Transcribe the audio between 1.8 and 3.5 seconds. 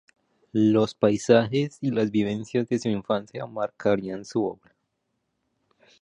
las vivencias de su infancia